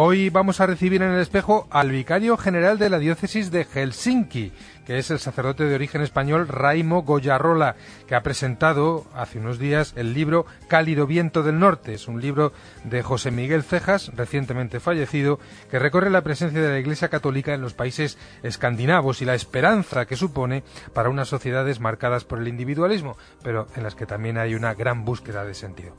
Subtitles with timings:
[0.00, 4.52] Hoy vamos a recibir en el espejo al vicario general de la diócesis de Helsinki,
[4.86, 7.74] que es el sacerdote de origen español Raimo Goyarrola,
[8.06, 11.94] que ha presentado hace unos días el libro Cálido Viento del Norte.
[11.94, 12.52] Es un libro
[12.84, 17.60] de José Miguel Cejas, recientemente fallecido, que recorre la presencia de la Iglesia Católica en
[17.60, 20.62] los países escandinavos y la esperanza que supone
[20.92, 25.04] para unas sociedades marcadas por el individualismo, pero en las que también hay una gran
[25.04, 25.96] búsqueda de sentido.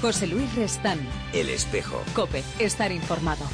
[0.00, 0.98] José Luis Restán.
[1.32, 2.02] El espejo.
[2.14, 3.44] Cope, estar informado.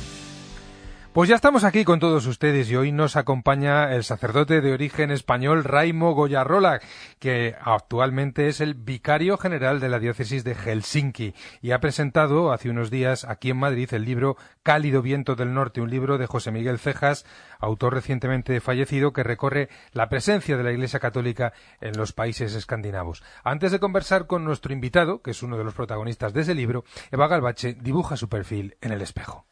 [1.17, 5.11] Pues ya estamos aquí con todos ustedes y hoy nos acompaña el sacerdote de origen
[5.11, 6.83] español Raimo Goyarrola,
[7.19, 12.69] que actualmente es el vicario general de la diócesis de Helsinki y ha presentado hace
[12.69, 16.51] unos días aquí en Madrid el libro Cálido Viento del Norte, un libro de José
[16.51, 17.25] Miguel Cejas,
[17.61, 23.25] autor recientemente fallecido, que recorre la presencia de la Iglesia Católica en los países escandinavos.
[23.43, 26.85] Antes de conversar con nuestro invitado, que es uno de los protagonistas de ese libro,
[27.11, 29.47] Eva Galbache dibuja su perfil en el espejo.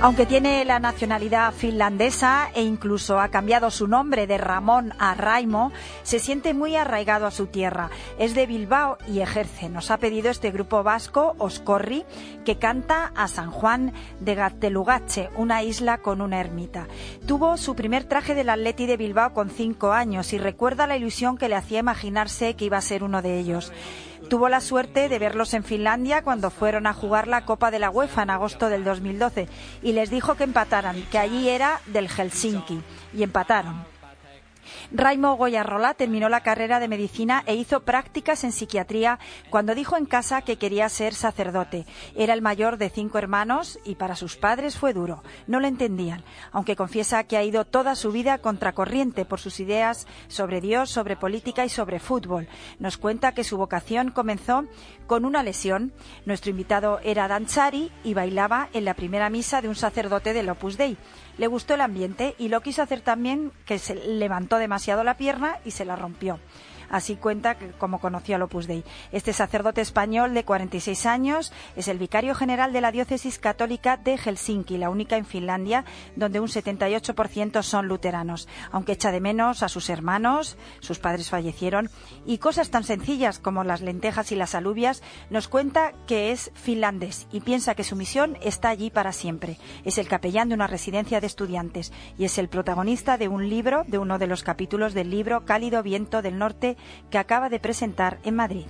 [0.00, 5.72] Aunque tiene la nacionalidad finlandesa e incluso ha cambiado su nombre de Ramón a Raimo,
[6.04, 7.90] se siente muy arraigado a su tierra.
[8.16, 9.68] Es de Bilbao y ejerce.
[9.68, 12.04] Nos ha pedido este grupo vasco, Oscorri,
[12.44, 16.86] que canta a San Juan de Gatelugache, una isla con una ermita.
[17.26, 21.36] Tuvo su primer traje del Atleti de Bilbao con cinco años y recuerda la ilusión
[21.36, 23.72] que le hacía imaginarse que iba a ser uno de ellos.
[24.28, 27.88] Tuvo la suerte de verlos en Finlandia cuando fueron a jugar la Copa de la
[27.88, 29.48] UEFA en agosto del 2012
[29.82, 32.82] y les dijo que empataran, que allí era del Helsinki
[33.14, 33.86] y empataron.
[34.92, 39.18] Raimo Goyarrola terminó la carrera de medicina e hizo prácticas en psiquiatría
[39.50, 41.86] cuando dijo en casa que quería ser sacerdote.
[42.14, 45.22] Era el mayor de cinco hermanos y para sus padres fue duro.
[45.46, 50.06] No lo entendían, aunque confiesa que ha ido toda su vida contracorriente por sus ideas
[50.28, 52.48] sobre Dios, sobre política y sobre fútbol.
[52.78, 54.64] Nos cuenta que su vocación comenzó
[55.06, 55.92] con una lesión.
[56.26, 60.76] Nuestro invitado era danzari y bailaba en la primera misa de un sacerdote del Opus
[60.76, 60.96] Dei
[61.38, 65.58] le gustó el ambiente y lo quiso hacer también que se levantó demasiado la pierna
[65.64, 66.38] y se la rompió.
[66.90, 68.84] Así cuenta como conoció al Opus Dei.
[69.12, 74.16] Este sacerdote español de 46 años es el vicario general de la diócesis católica de
[74.16, 75.84] Helsinki, la única en Finlandia
[76.16, 81.90] donde un 78% son luteranos, aunque echa de menos a sus hermanos, sus padres fallecieron,
[82.26, 87.26] y cosas tan sencillas como las lentejas y las alubias, nos cuenta que es finlandés
[87.32, 89.58] y piensa que su misión está allí para siempre.
[89.84, 93.84] Es el capellán de una residencia de estudiantes y es el protagonista de un libro,
[93.86, 96.76] de uno de los capítulos del libro Cálido Viento del Norte
[97.10, 98.66] que acaba de presentar en Madrid.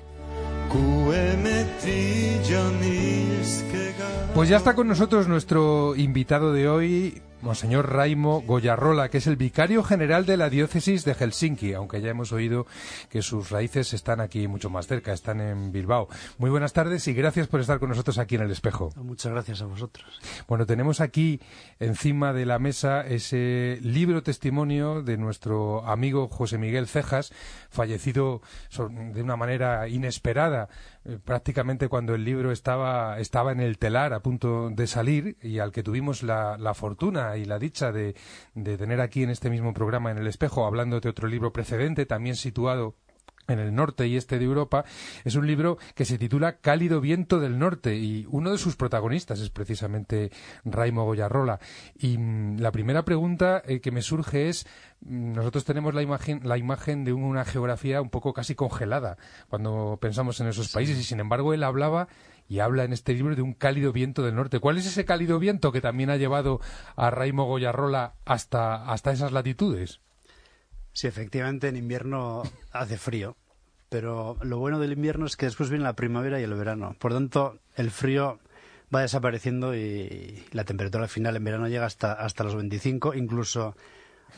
[4.34, 9.36] Pues ya está con nosotros nuestro invitado de hoy, Monseñor Raimo Goyarrola, que es el
[9.36, 12.66] vicario general de la diócesis de Helsinki, aunque ya hemos oído
[13.10, 16.08] que sus raíces están aquí mucho más cerca, están en Bilbao.
[16.38, 18.90] Muy buenas tardes y gracias por estar con nosotros aquí en el espejo.
[18.96, 20.20] Muchas gracias a vosotros.
[20.48, 21.40] Bueno, tenemos aquí
[21.78, 27.32] encima de la mesa ese libro testimonio de nuestro amigo José Miguel Cejas,
[27.70, 28.42] fallecido
[29.12, 30.68] de una manera inesperada
[31.04, 35.58] eh, prácticamente cuando el libro estaba, estaba en el telar a punto de salir y
[35.58, 38.14] al que tuvimos la, la fortuna y la dicha de,
[38.54, 42.06] de tener aquí en este mismo programa en el espejo hablando de otro libro precedente
[42.06, 42.94] también situado
[43.48, 44.84] en el norte y este de Europa,
[45.24, 49.40] es un libro que se titula Cálido viento del norte y uno de sus protagonistas
[49.40, 50.30] es precisamente
[50.64, 51.58] Raimo Goyarrola.
[51.98, 54.66] Y mm, la primera pregunta eh, que me surge es,
[55.00, 59.16] mm, nosotros tenemos la imagen, la imagen de una geografía un poco casi congelada
[59.48, 62.08] cuando pensamos en esos países y sin embargo él hablaba
[62.48, 64.58] y habla en este libro de un cálido viento del norte.
[64.58, 66.60] ¿Cuál es ese cálido viento que también ha llevado
[66.96, 70.00] a Raimo Goyarrola hasta, hasta esas latitudes?
[70.92, 72.42] Sí, efectivamente en invierno
[72.72, 73.36] hace frío,
[73.90, 76.96] pero lo bueno del invierno es que después viene la primavera y el verano.
[76.98, 78.40] Por tanto, el frío
[78.94, 83.76] va desapareciendo y la temperatura final en verano llega hasta, hasta los 25, incluso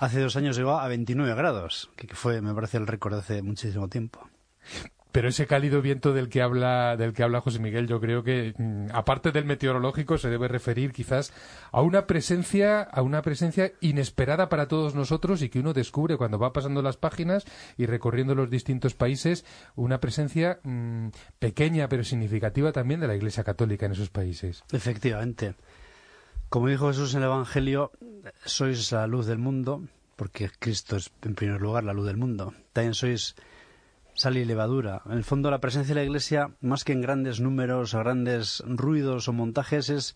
[0.00, 3.88] hace dos años llegó a 29 grados, que fue, me parece, el récord hace muchísimo
[3.88, 4.28] tiempo.
[5.12, 8.54] Pero ese cálido viento del que habla, del que habla José Miguel, yo creo que,
[8.57, 11.33] mm, aparte del meteorológico, se debe referir quizás
[11.72, 16.39] a una presencia, a una presencia inesperada para todos nosotros y que uno descubre cuando
[16.39, 17.45] va pasando las páginas
[17.77, 21.09] y recorriendo los distintos países, una presencia mm,
[21.39, 24.65] pequeña pero significativa también de la Iglesia Católica en esos países.
[24.72, 25.54] Efectivamente.
[26.48, 27.92] Como dijo Jesús en el Evangelio,
[28.45, 29.84] sois la luz del mundo,
[30.16, 32.53] porque Cristo es en primer lugar la luz del mundo.
[32.72, 33.36] También sois
[34.20, 35.00] sal y levadura.
[35.06, 38.62] En el fondo, la presencia de la Iglesia, más que en grandes números, o grandes
[38.66, 40.14] ruidos o montajes, es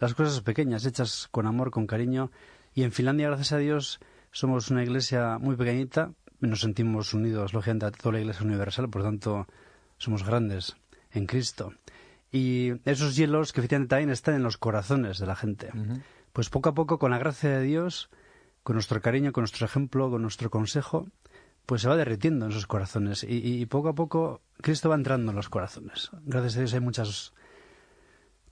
[0.00, 2.32] las cosas pequeñas, hechas con amor, con cariño.
[2.74, 4.00] Y en Finlandia, gracias a Dios,
[4.32, 6.10] somos una iglesia muy pequeñita,
[6.40, 9.46] nos sentimos unidos, lógicamente, a toda la Iglesia Universal, por tanto,
[9.98, 10.76] somos grandes
[11.12, 11.74] en Cristo.
[12.32, 15.70] Y esos hielos que efectivamente también están en los corazones de la gente.
[16.32, 18.10] Pues poco a poco, con la gracia de Dios,
[18.64, 21.06] con nuestro cariño, con nuestro ejemplo, con nuestro consejo,
[21.66, 23.24] pues se va derritiendo en esos corazones.
[23.28, 26.10] Y, poco a poco Cristo va entrando en los corazones.
[26.24, 27.32] Gracias a Dios hay muchas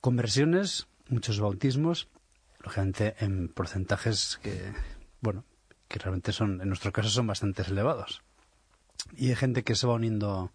[0.00, 2.08] conversiones, muchos bautismos,
[2.60, 4.72] lógicamente en porcentajes que,
[5.20, 5.44] bueno,
[5.88, 8.22] que realmente son, en nuestro caso, son bastante elevados.
[9.16, 10.52] Y hay gente que se va uniendo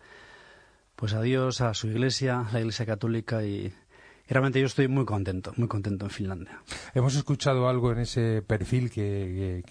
[0.96, 3.74] pues a Dios, a su iglesia, la iglesia católica y,
[4.28, 6.62] realmente yo estoy muy contento, muy contento en Finlandia.
[6.94, 9.64] Hemos escuchado algo en ese perfil que,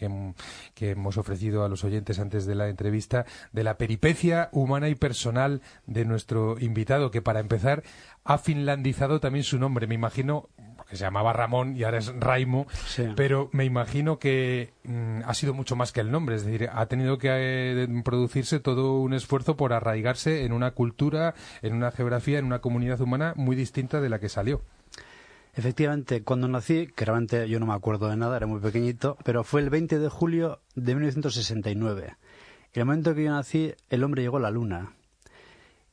[0.75, 4.95] que, hemos ofrecido a los oyentes antes de la entrevista de la peripecia humana y
[4.95, 7.83] personal de nuestro invitado, que para empezar
[8.25, 9.87] ha finlandizado también su nombre.
[9.87, 10.49] Me imagino
[10.89, 12.67] que se llamaba Ramón y ahora es Raimo,
[13.17, 16.87] pero me imagino que mm, ha sido mucho más que el nombre, es decir, ha
[16.87, 22.39] tenido que eh, producirse todo un esfuerzo por arraigarse en una cultura, en una geografía,
[22.39, 24.63] en una comunidad humana muy distinta de la que salió.
[25.55, 29.43] Efectivamente, cuando nací, que realmente yo no me acuerdo de nada, era muy pequeñito, pero
[29.43, 32.17] fue el 20 de julio de 1969.
[32.75, 34.93] En el momento que yo nací, el hombre llegó a la luna.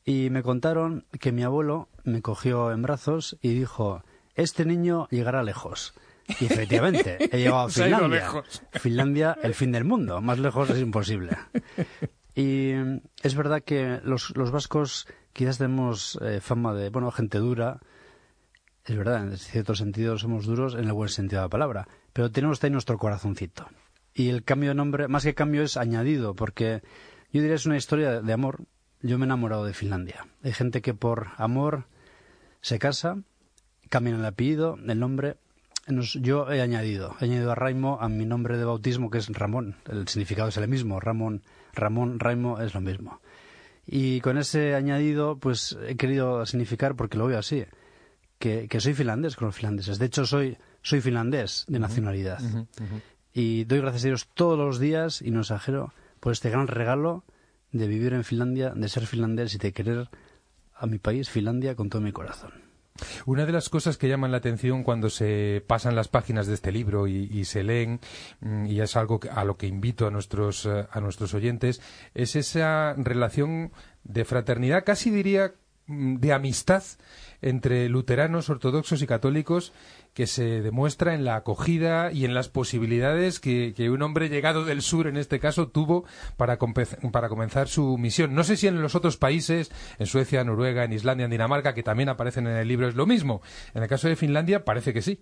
[0.03, 4.03] Y me contaron que mi abuelo me cogió en brazos y dijo,
[4.35, 5.93] este niño llegará lejos.
[6.39, 8.31] Y efectivamente, he llegado a Finlandia.
[8.73, 10.21] Finlandia, el fin del mundo.
[10.21, 11.37] Más lejos es imposible.
[12.35, 12.71] Y
[13.21, 17.79] es verdad que los, los vascos quizás tenemos eh, fama de, bueno, gente dura.
[18.85, 21.87] Es verdad, en cierto sentido somos duros en el buen sentido de la palabra.
[22.11, 23.67] Pero tenemos ahí nuestro corazoncito.
[24.13, 26.81] Y el cambio de nombre, más que cambio, es añadido, porque
[27.31, 28.65] yo diría es una historia de amor.
[29.01, 30.27] Yo me he enamorado de Finlandia.
[30.43, 31.87] Hay gente que por amor
[32.61, 33.17] se casa
[33.93, 35.35] cambian el apellido, el nombre.
[36.15, 39.75] yo he añadido, he añadido a Raimo a mi nombre de bautismo que es Ramón.
[39.87, 40.99] El significado es el mismo.
[40.99, 41.43] Ramón,
[41.75, 43.21] Ramón, Raimo es lo mismo.
[43.85, 47.65] Y con ese añadido, pues he querido significar, porque lo veo así,
[48.39, 49.99] que, soy finlandés con los finlandeses.
[49.99, 52.39] De hecho, soy, soy finlandés de nacionalidad.
[53.31, 57.25] Y doy gracias a Dios todos los días, y no exagero, por este gran regalo
[57.71, 60.09] de vivir en Finlandia, de ser finlandés y de querer
[60.73, 62.72] a mi país, Finlandia, con todo mi corazón.
[63.25, 66.71] Una de las cosas que llaman la atención cuando se pasan las páginas de este
[66.71, 67.99] libro y, se leen,
[68.39, 71.81] mm, y es algo a lo que invito a nuestros, eh, a nuestros oyentes,
[72.13, 73.71] es esa relación
[74.03, 75.53] de fraternidad, casi diría
[75.87, 76.83] de amistad
[77.41, 79.73] entre luteranos, ortodoxos y católicos
[80.13, 84.81] que se demuestra en la acogida y en las posibilidades que, un hombre llegado del
[84.81, 86.05] sur, en este caso, tuvo
[86.37, 86.57] para,
[87.11, 88.33] para comenzar su misión.
[88.33, 91.83] No sé si en los otros países, en Suecia, Noruega, en Islandia, en Dinamarca, que
[91.83, 93.41] también aparecen en el libro, es lo mismo.
[93.73, 95.19] En el caso de Finlandia, parece que sí.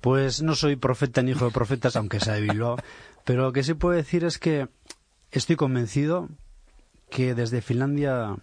[0.00, 2.76] Pues no soy profeta ni hijo de profetas, aunque sea de Bilbao,
[3.24, 4.68] pero lo que sí puedo decir es que
[5.32, 6.28] estoy convencido
[7.10, 8.36] que desde Finlandia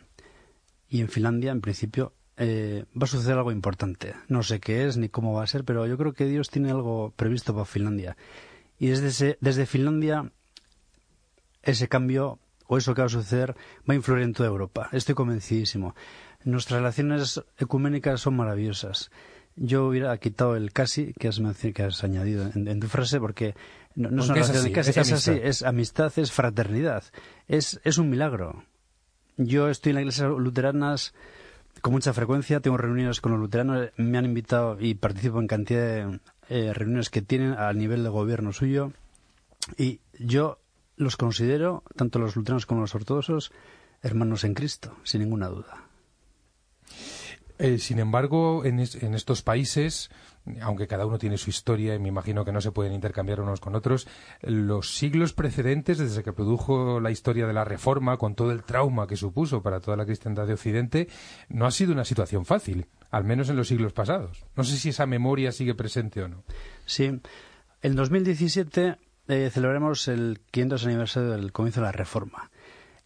[0.90, 4.14] y en Finlandia, en principio, eh, va a suceder algo importante.
[4.28, 6.72] No sé qué es ni cómo va a ser, pero yo creo que Dios tiene
[6.72, 8.18] algo previsto para Finlandia.
[8.78, 10.32] Y desde, desde Finlandia
[11.64, 13.56] ese cambio o eso que va a suceder
[13.90, 14.90] va a influir en toda Europa.
[14.92, 15.96] Estoy convencidísimo.
[16.44, 19.12] Nuestras relaciones ecuménicas son maravillosas.
[19.56, 21.40] Yo hubiera quitado el casi que has,
[21.74, 23.56] que has añadido en, tu frase porque
[23.96, 27.04] no, es casi, es, así, es amistad, es fraternidad,
[27.48, 28.64] es, es un milagro.
[29.38, 31.14] Yo estoy en la iglesia luteranas
[31.82, 35.82] con mucha frecuencia, tengo reuniones con los luteranos, me han invitado y participo en cantidad
[35.82, 38.92] de eh, reuniones que tienen a nivel de gobierno suyo
[39.78, 40.60] y yo
[40.96, 43.52] los considero, tanto los luteranos como los ortodoxos,
[44.02, 45.84] hermanos en Cristo, sin ninguna duda.
[47.58, 50.10] Eh, sin embargo, en, estos países,
[50.62, 53.62] aunque cada uno tiene su historia y me imagino que no se pueden intercambiar unos
[53.62, 54.08] con otros,
[54.42, 59.08] los siglos precedentes, desde que produjo la historia de la Reforma, con todo el trauma
[59.08, 61.08] que supuso para toda la cristiandad de Occidente,
[61.48, 64.46] no ha sido una situación fácil, al menos en los siglos pasados.
[64.56, 66.44] No sé si esa memoria sigue presente o no.
[66.86, 67.22] Sí.
[67.82, 68.98] En 2017
[69.28, 72.52] eh, celebraremos el 500 aniversario del comienzo de la Reforma.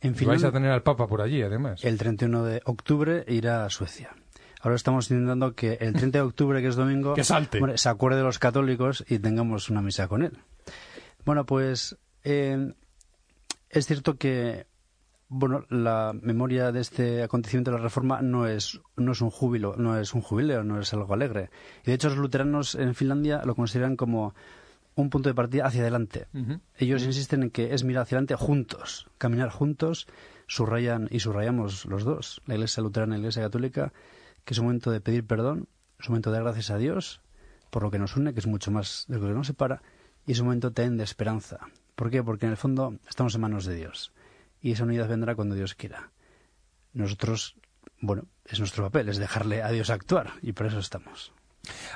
[0.02, 1.84] En vais a tener al Papa por allí, además.
[1.84, 4.16] El 31 de octubre irá a Suecia.
[4.60, 8.40] Ahora estamos intentando que el 30 de octubre, que es domingo, se acuerde de los
[8.40, 10.38] católicos y tengamos una misa con él.
[11.26, 12.74] Bueno, pues eh,
[13.70, 14.68] es cierto que
[15.30, 19.76] bueno, la memoria de este acontecimiento de la Reforma no es, no es un júbilo,
[19.78, 21.52] no es un jubileo, no es algo alegre.
[21.84, 24.34] Y de hecho los luteranos en Finlandia lo consideran como
[24.96, 26.28] un punto de partida hacia adelante.
[26.78, 30.08] Ellos insisten en que es mirar hacia adelante juntos, caminar juntos,
[30.48, 33.94] subrayan y subrayamos los dos, la Iglesia luterana y la Iglesia católica,
[34.50, 35.68] que es un momento de pedir perdón,
[36.00, 37.22] es un momento de dar gracias a Dios
[37.70, 39.84] por lo que nos une, que es mucho más de lo que nos separa,
[40.26, 41.60] y es un momento también de esperanza,
[41.94, 42.24] ¿Por qué?
[42.24, 44.12] Porque en el fondo estamos en manos de Dios
[44.60, 46.10] y esa unidad vendrá cuando Dios quiera.
[46.94, 47.58] Nosotros,
[48.02, 51.32] bueno, es nuestro papel, es dejarle a Dios actuar y por eso estamos.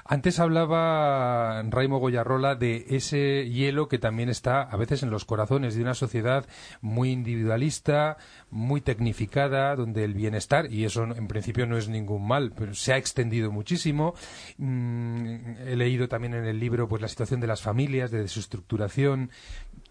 [0.05, 5.75] Antes hablaba Raimo Goyarrola de ese hielo que también está a veces en los corazones
[5.75, 6.45] de una sociedad
[6.81, 8.17] muy individualista,
[8.49, 12.93] muy tecnificada, donde el bienestar, y eso en principio no es ningún mal, pero se
[12.93, 14.13] ha extendido muchísimo.
[14.57, 18.39] Mm, he leído también en el libro pues la situación de las familias, de su
[18.39, 19.31] estructuración.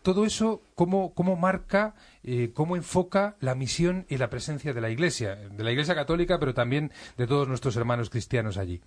[0.02, 4.90] Todo eso, ¿cómo, cómo marca, eh, cómo enfoca la misión y la presencia de la
[4.90, 8.80] Iglesia, de la Iglesia católica, pero también de todos nuestros hermanos cristianos allí?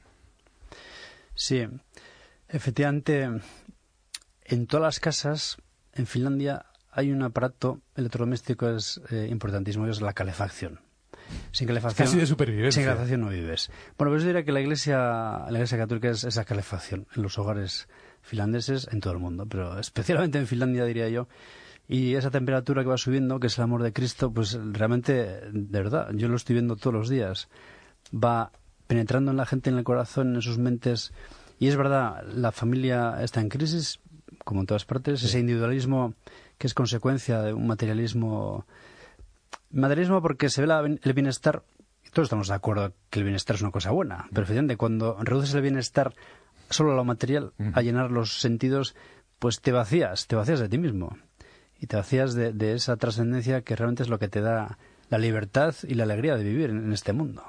[1.46, 1.64] Sí,
[2.48, 3.30] efectivamente,
[4.46, 5.58] en todas las casas
[5.94, 10.80] en Finlandia hay un aparato electrodoméstico es eh, importantísimo, que es la calefacción.
[11.52, 12.82] Sin calefacción, Casi de supervivencia.
[12.82, 13.70] sin calefacción no vives.
[13.96, 14.98] Bueno, pues yo diría que la iglesia,
[15.48, 17.88] la iglesia católica es esa calefacción en los hogares
[18.24, 21.28] finlandeses en todo el mundo, pero especialmente en Finlandia diría yo.
[21.88, 25.80] Y esa temperatura que va subiendo, que es el amor de Cristo, pues realmente, de
[25.84, 27.50] verdad, yo lo estoy viendo todos los días.
[28.12, 28.52] Va
[28.88, 31.14] penetrando en la gente, en el corazón, en sus mentes.
[31.60, 34.00] Y es verdad, la familia está en crisis,
[34.44, 35.24] como en todas partes.
[35.24, 36.14] Ese individualismo
[36.58, 38.66] que es consecuencia de un materialismo.
[39.72, 41.64] Materialismo porque se ve la- el bienestar.
[42.14, 44.28] Todos estamos de acuerdo que el bienestar es una cosa buena.
[44.30, 46.14] Pero efectivamente, cuando reduces el bienestar
[46.70, 48.96] solo a lo material, a llenar los sentidos,
[49.40, 51.18] pues te vacías, te vacías de ti mismo.
[51.80, 54.78] Y te vacías de, de esa trascendencia que realmente es lo que te da
[55.10, 57.44] la libertad y la alegría de vivir en- en este mundo.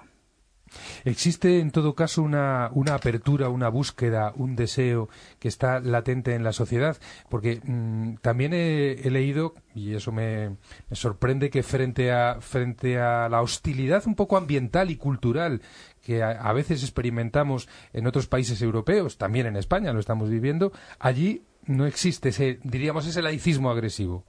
[1.05, 5.09] ¿Existe en todo caso una, una apertura, una búsqueda, un deseo
[5.39, 6.97] que está latente en la sociedad?
[7.29, 10.57] Porque mm, también he, leído, y eso me,
[10.89, 15.63] me sorprende, que frente a, frente a la hostilidad un poco ambiental y cultural
[16.03, 20.73] que a, a veces experimentamos en otros países europeos, también en España lo estamos viviendo,
[20.99, 24.25] allí no existe ese, diríamos, ese laicismo agresivo.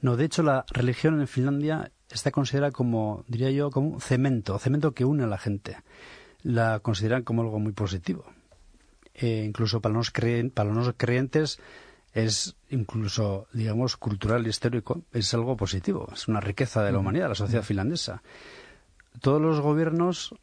[0.00, 4.58] No, de hecho, la religión en Finlandia está considerada como, diría yo, como un cemento,
[4.58, 5.78] cemento que une a la gente.
[6.42, 8.24] La consideran como algo muy positivo.
[9.14, 11.58] Eh, incluso para los, creen- para los no creyentes
[12.12, 17.28] es incluso, digamos, cultural y histórico, es algo positivo, es una riqueza de la humanidad,
[17.28, 18.22] la sociedad finlandesa.
[19.20, 20.34] Todos los gobiernos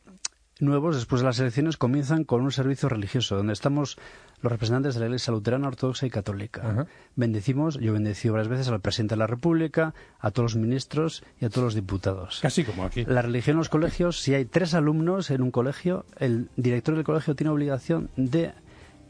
[0.60, 3.98] nuevos, después de las elecciones, comienzan con un servicio religioso, donde estamos
[4.46, 6.88] los representantes de la Iglesia luterana, ortodoxa y católica.
[7.16, 11.46] Bendecimos, yo bendecí varias veces al presidente de la República, a todos los ministros y
[11.46, 12.40] a todos los diputados.
[12.42, 13.06] Casi como aquí.
[13.06, 17.04] La religión en los colegios, si hay tres alumnos en un colegio, el director del
[17.04, 18.54] colegio tiene obligación de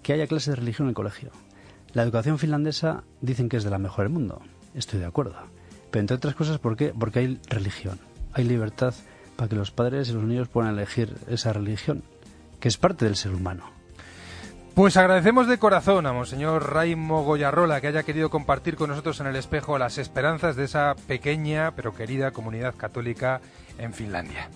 [0.02, 1.32] que haya clases de religión en el colegio.
[1.94, 4.42] La educación finlandesa dicen que es de la mejor del mundo.
[4.74, 5.36] Estoy de acuerdo.
[5.92, 6.94] Pero entre otras cosas, ¿por qué?
[6.98, 8.00] Porque hay religión.
[8.32, 8.94] Hay libertad
[9.36, 12.04] para que los padres y los niños puedan elegir esa religión,
[12.62, 13.76] que es parte del ser humano.
[14.76, 19.28] Pues agradecemos de corazón a Monseñor Raimo Goyarrola que haya querido compartir con nosotros en
[19.28, 23.40] el espejo las esperanzas de esa pequeña pero querida comunidad católica
[23.78, 24.50] en Finlandia.